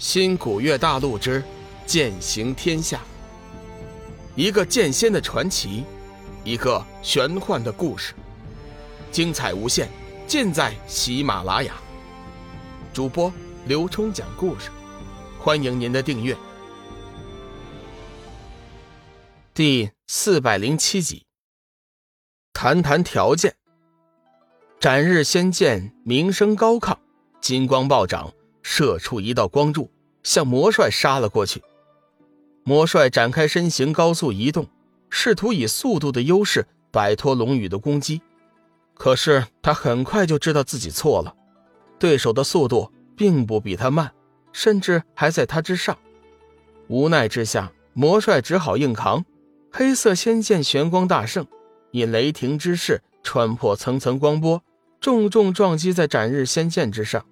[0.00, 1.44] 新古月大陆之
[1.84, 3.02] 剑行天下，
[4.34, 5.84] 一个剑仙的传奇，
[6.42, 8.14] 一个玄幻的故事，
[9.12, 9.90] 精彩无限，
[10.26, 11.74] 尽在喜马拉雅。
[12.94, 13.30] 主播
[13.66, 14.70] 刘冲讲故事，
[15.38, 16.34] 欢迎您的订阅。
[19.52, 21.26] 第四百零七集，
[22.54, 23.54] 谈谈条件。
[24.80, 26.96] 斩日仙剑名声高亢，
[27.42, 28.32] 金光暴涨。
[28.72, 29.90] 射出一道光柱，
[30.22, 31.60] 向魔帅杀了过去。
[32.62, 34.68] 魔帅展开身形，高速移动，
[35.10, 38.22] 试图以速度的优势摆脱龙宇的攻击。
[38.94, 41.34] 可是他很快就知道自己错了，
[41.98, 44.12] 对手的速度并不比他慢，
[44.52, 45.98] 甚至还在他之上。
[46.86, 49.24] 无奈之下，魔帅只好硬扛。
[49.72, 51.44] 黑色仙剑玄光大盛，
[51.90, 54.62] 以雷霆之势穿破层层光波，
[55.00, 57.26] 重重撞击在斩日仙剑之上。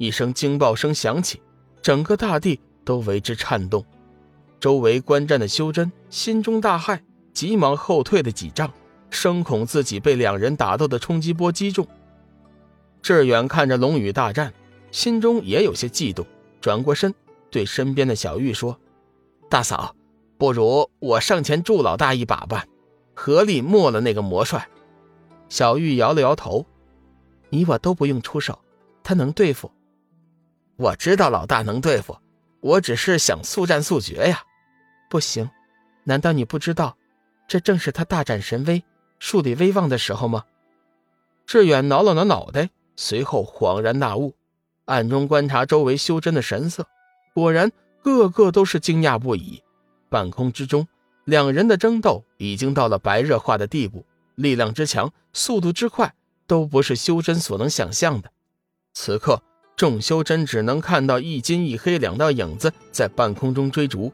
[0.00, 1.42] 一声惊爆声响起，
[1.82, 3.84] 整个大地都为之颤动。
[4.58, 6.98] 周围观战的修真心中大骇，
[7.34, 8.72] 急忙后退了几丈，
[9.10, 11.86] 生恐自己被两人打斗的冲击波击中。
[13.02, 14.54] 志远看着龙宇大战，
[14.90, 16.24] 心中也有些嫉妒，
[16.62, 17.14] 转过身
[17.50, 18.80] 对身边的小玉说
[19.50, 19.94] ：“大嫂，
[20.38, 22.64] 不如我上前助老大一把吧，
[23.12, 24.66] 合力没了那个魔帅。”
[25.50, 26.64] 小玉摇了摇头
[27.50, 28.58] ：“你我都不用出手，
[29.02, 29.70] 他能对付。”
[30.80, 32.16] 我知道老大能对付，
[32.60, 34.42] 我只是想速战速决呀。
[35.10, 35.50] 不行，
[36.04, 36.96] 难道你不知道，
[37.46, 38.82] 这正是他大展神威、
[39.18, 40.46] 树立威望的时候吗？
[41.44, 44.34] 志远挠了挠脑袋，随后恍然大悟，
[44.86, 46.86] 暗中观察周围修真的神色，
[47.34, 47.70] 果然
[48.02, 49.62] 个个都是惊讶不已。
[50.08, 50.88] 半空之中，
[51.24, 56.14] 两人的争斗已经到了白热化的地步，力量之强、速度之快，
[56.46, 58.32] 都不是修真所能想象的。
[58.94, 59.42] 此刻。
[59.76, 64.12] 众修真只能看到一金一黑两道影子在半空中追逐。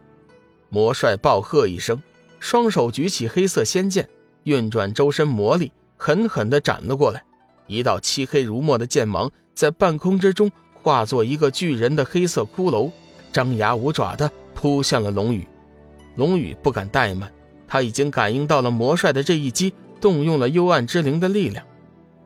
[0.68, 2.02] 魔帅暴喝一声，
[2.38, 4.08] 双手举起黑色仙剑，
[4.44, 7.24] 运转周身魔力，狠狠地斩了过来。
[7.66, 12.90] 一道漆黑如墨的剑芒在半空之中化作一个巨人的黑色骷髅，
[13.32, 15.46] 张牙舞爪地扑向了龙宇。
[16.14, 17.32] 龙宇不敢怠慢，
[17.66, 21.64] 他已经感应到了魔帅的这一击，动用了幽暗之灵的力量。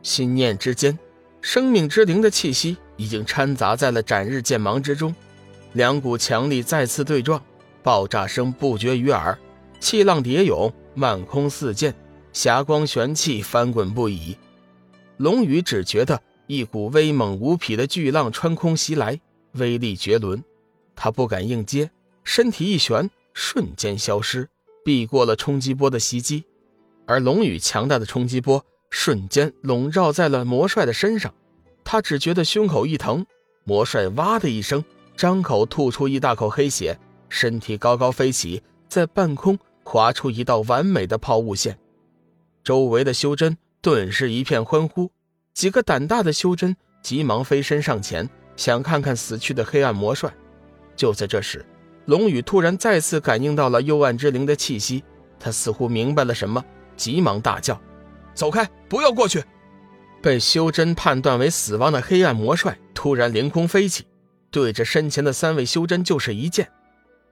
[0.03, 0.99] 心念之间，
[1.41, 2.77] 生命之灵的气息。
[3.01, 5.15] 已经掺杂在了斩日剑芒之中，
[5.73, 7.43] 两股强力再次对撞，
[7.83, 9.39] 爆炸声不绝于耳，
[9.81, 11.95] 气浪叠涌，漫空四溅，
[12.35, 14.37] 霞光玄气翻滚不已。
[15.17, 19.19] 龙宇只觉得一股威猛无匹的巨浪穿空袭来，
[19.53, 20.45] 威力绝伦，
[20.95, 21.91] 他不敢应接，
[22.23, 24.47] 身体一旋，瞬间消失，
[24.85, 26.45] 避过了冲击波的袭击，
[27.07, 31.33] 而龙宇强大的冲击波瞬间笼罩在了魔帅的身上。
[31.85, 33.25] 他只觉得胸口一疼，
[33.65, 34.85] 魔帅哇的一声，
[35.17, 36.99] 张口吐出一大口黑血，
[37.29, 41.79] 身体高高飞起，在半空划出一道完美的抛物线。
[42.63, 45.11] 周围的修真顿时一片欢呼，
[45.55, 50.33] 几个胆大的修真急忙飞身上前，想看看死去的黑暗魔帅。
[50.95, 51.65] 就在这时，
[52.05, 55.03] 龙宇突然再次感应到了幽暗之灵的气息，
[55.39, 56.63] 他似乎明白了什么，
[56.97, 57.81] 急忙大叫
[58.35, 59.43] ：“走开，不要过去！”
[60.23, 64.05] 被修真判断为死亡的黑暗魔帅突然凌空飞起，
[64.51, 66.71] 对着身前的三位修真就是一剑。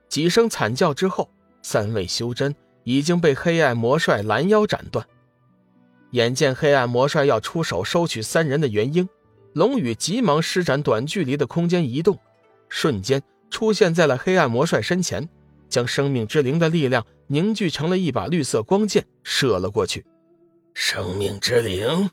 [0.08, 1.30] 几声惨叫之后，
[1.62, 2.54] 三位修真
[2.84, 5.06] 已经被黑暗魔帅拦腰斩断。
[6.12, 9.06] 眼见黑暗魔帅要出手收取三人的元婴，
[9.52, 12.18] 龙宇急忙施展短距离的空间移动，
[12.70, 15.28] 瞬间出现在了黑暗魔帅身前，
[15.68, 20.06] 将生命之灵的力量凝聚成了一把绿色光剑，射了过去。
[20.72, 22.08] 生命之灵。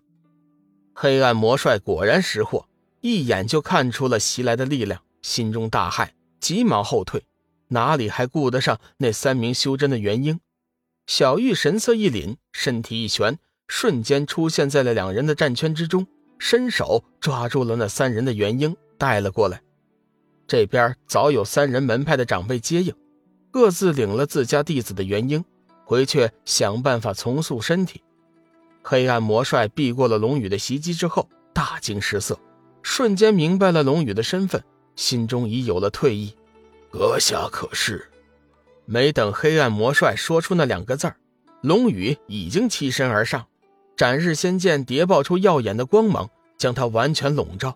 [0.97, 2.69] 黑暗魔帅果然识货，
[3.01, 6.07] 一眼就看出了袭来的力量，心中大骇，
[6.39, 7.25] 急忙后退，
[7.67, 10.39] 哪里还顾得上那三名修真的元婴？
[11.05, 16.07] 小玉神色一凛，身体一旋，瞬间出现在了两人的战圈之中，
[16.39, 19.61] 伸手抓住了那三人的元婴，带了过来。
[20.47, 22.95] 这边早有三人门派的长辈接应，
[23.51, 25.43] 各自领了自家弟子的元婴，
[25.83, 28.01] 回去想办法重塑身体。
[28.87, 32.39] 黑暗魔帅避过了龙宇的袭击之后，大惊失色，
[32.83, 34.63] 瞬间明白了龙宇的身份，
[34.95, 36.35] 心中已有了退意。
[36.91, 38.07] 阁下可是？
[38.85, 41.11] 没等黑暗魔帅说出那两个字
[41.61, 43.47] 龙宇已经欺身而上，
[43.97, 47.75] 斩日仙剑叠爆出耀眼的光芒，将他完全笼罩。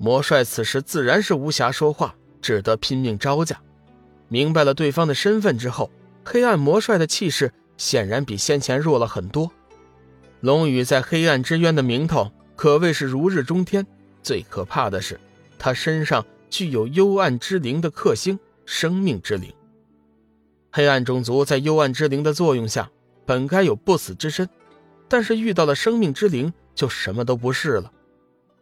[0.00, 2.12] 魔帅此时自然是无暇说话，
[2.42, 3.56] 只得拼命招架。
[4.26, 5.88] 明白了对方的身份之后，
[6.24, 9.48] 黑暗魔帅的气势显然比先前弱了很多。
[10.40, 13.86] 龙宇在黑暗之渊的名头可谓是如日中天，
[14.22, 15.20] 最可怕的是，
[15.58, 19.52] 他身上具有幽暗之灵的克星——生命之灵。
[20.72, 22.90] 黑暗种族在幽暗之灵的作用下，
[23.26, 24.48] 本该有不死之身，
[25.08, 27.92] 但是遇到了生命之灵，就什么都不是了。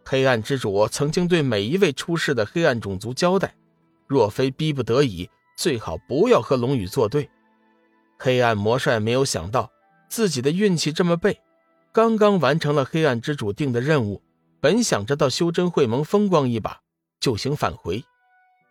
[0.03, 3.53] 黑暗之主曾经对每一位出世的黑暗种族交代：
[4.07, 7.29] 若非逼不得已，最好不要和龙宇作对。
[8.17, 9.71] 黑暗魔帅没有想到
[10.09, 11.39] 自己的运气这么背，
[11.91, 14.21] 刚刚完成了黑暗之主定的任务，
[14.61, 16.81] 本想着到修真会盟风光一把，
[17.19, 18.03] 就行返回，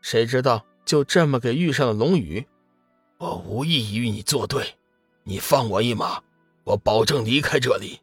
[0.01, 2.47] 谁知道就这么给遇上了龙宇。
[3.19, 4.77] 我无意与你作对，
[5.25, 6.23] 你放我一马，
[6.63, 8.01] 我保证离开这里。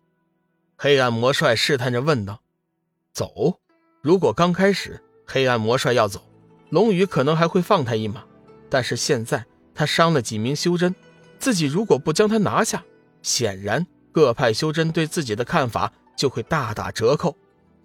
[0.77, 2.41] 黑暗魔帅试探着问道
[3.13, 3.59] ：“走？
[4.01, 6.21] 如果刚开始黑暗魔帅要走，
[6.69, 8.25] 龙宇可能还会放他一马，
[8.69, 10.93] 但是现在他伤了几名修真，
[11.39, 12.83] 自己如果不将他拿下，
[13.21, 17.35] 显然各派修真对自己的看法就会大打折扣。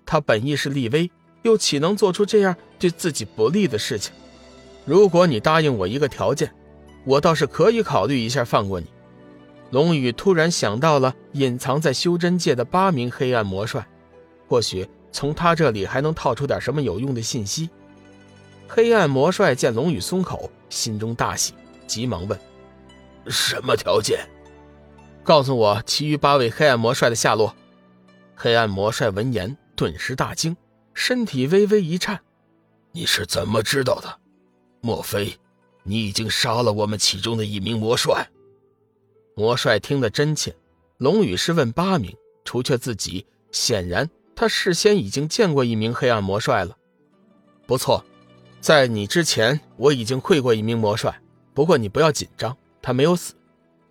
[0.06, 1.10] 他本意是立威，
[1.42, 4.12] 又岂能做出这样对自己不利的事情？
[4.84, 6.48] 如果你答应我一个条件。”
[7.02, 8.86] 我倒是可以考虑一下放过你。
[9.70, 13.88] 龙宇突然想到了隐藏在修真界的八名黑暗魔帅，
[14.46, 17.70] 或许从他这里还能套出点什么有用的信息。
[18.68, 21.54] 黑暗魔帅见龙宇松口，心中大喜，
[21.86, 22.38] 急忙问
[23.26, 24.20] ：“什么条件？
[25.22, 27.54] 告诉我其余八位黑暗魔帅的下落。”
[28.36, 30.56] 黑暗魔帅闻言顿时大惊，
[30.94, 32.20] 身体微微一颤
[32.92, 34.18] ：“你是怎么知道的？
[34.80, 35.38] 莫非？”
[35.82, 38.28] 你已经杀了我们其中的一名魔帅。
[39.34, 40.54] 魔帅听得真切，
[40.98, 42.14] 龙宇是问八名，
[42.44, 46.76] 除却自己，显然他事先已经见过一名黑暗魔帅了。
[47.66, 48.04] 不错，
[48.60, 51.18] 在你之前我已经会过一名魔帅，
[51.54, 53.32] 不过你不要紧张，他没有死，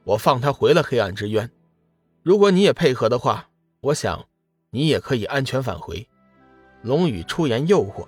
[0.09, 1.51] 我放他回了黑暗之渊。
[2.23, 3.50] 如果你也配合的话，
[3.81, 4.25] 我想
[4.71, 6.07] 你也可以安全返回。
[6.81, 8.07] 龙宇出言诱惑，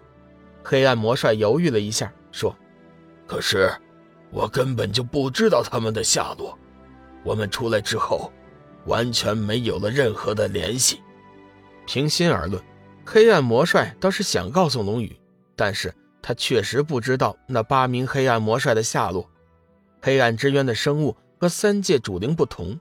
[0.64, 2.56] 黑暗魔帅犹豫了一下，说。
[3.28, 3.72] 可是，
[4.32, 6.58] 我根本就不知道他们的下落。
[7.24, 8.34] 我们出来之后，
[8.88, 11.02] 完全没有了任何的联系。
[11.86, 12.60] 平心而论，
[13.06, 15.16] 黑暗魔帅倒是想告诉龙宇，
[15.56, 19.30] 但是他确实不知道那八名黑暗魔帅的下落。
[20.02, 22.80] 黑暗之渊的生物和三界主灵不同，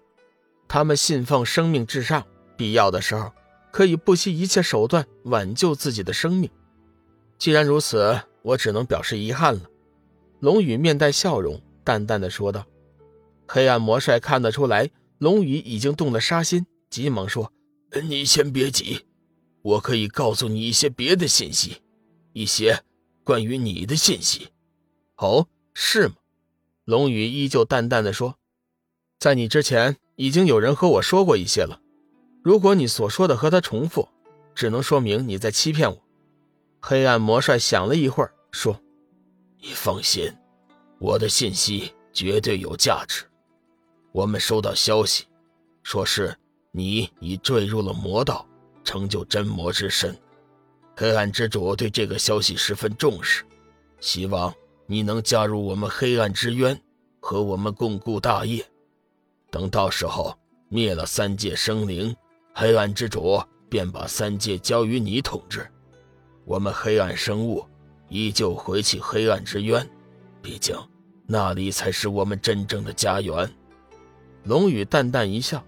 [0.69, 2.27] 他们信奉生命至上，
[2.59, 3.33] 必要的时候
[3.73, 6.51] 可以不惜一切手段挽救自己的生命。
[7.39, 9.63] 既然如此，我只能表示遗憾了。
[10.41, 12.67] 龙宇面带笑容，淡淡的说道
[13.49, 17.51] ：“黑暗魔帅看得出来，龙宇已经动了杀心，急忙说
[18.05, 19.07] ：‘你先别急，
[19.63, 21.81] 我可以告诉你一些别的信息，
[22.35, 22.83] 一些
[23.25, 24.49] 关于你的信息。’
[25.17, 26.17] 哦，是吗？”
[26.85, 28.37] 龙宇依旧淡淡的说
[29.21, 31.79] ：“在你之前，已经有人和我说过一些了。
[32.43, 34.09] 如果你所说的和他重复，
[34.55, 36.03] 只能说明你在欺骗我。”
[36.81, 38.81] 黑暗魔帅想了一会儿，说。
[39.61, 40.33] 你放心，
[40.99, 43.23] 我的信息绝对有价值。
[44.11, 45.27] 我们收到消息，
[45.83, 46.35] 说是
[46.73, 48.49] 你已坠入了魔道，
[48.85, 50.17] 成就真魔之身。
[50.97, 53.45] 黑暗之主对这个消息十分重视，
[54.01, 54.55] 希望
[54.87, 56.81] 你能加入我们黑暗之渊，
[57.21, 58.65] 和我们共顾大业。
[59.51, 60.37] 等到时候
[60.69, 62.15] 灭了三界生灵，
[62.55, 65.67] 黑暗之主便把三界交于你统治。
[66.45, 67.65] 我们黑暗生物。
[68.13, 69.89] 依旧回去黑暗之渊，
[70.43, 70.77] 毕竟
[71.29, 73.49] 那里才是我们真正的家园。
[74.43, 75.65] 龙宇淡淡一笑：“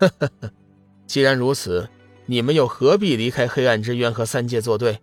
[0.00, 0.50] 呵呵呵，
[1.06, 1.88] 既然如此，
[2.26, 4.98] 你们又何必离开黑暗之渊和三界作对？”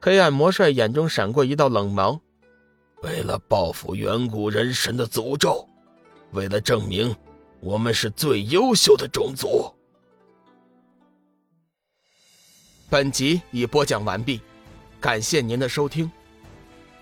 [0.00, 2.20] 黑暗魔帅眼中闪过一道冷芒
[3.02, 5.68] ：“为了报复远古人神的诅咒，
[6.34, 7.16] 为了证明
[7.60, 9.72] 我们是最优秀的种族。”
[12.90, 14.40] 本集已播讲完毕。
[15.00, 16.10] 感谢您的收听，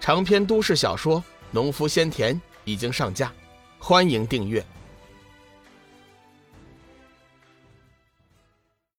[0.01, 1.21] 长篇都市小说
[1.53, 2.35] 《农夫先田》
[2.65, 3.33] 已经上架，
[3.79, 4.65] 欢迎订阅。